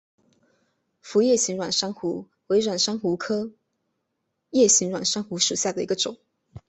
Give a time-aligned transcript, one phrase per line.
[1.01, 3.51] 辐叶形软珊瑚为软珊瑚科
[4.49, 6.17] 叶形软珊瑚属下的一个种。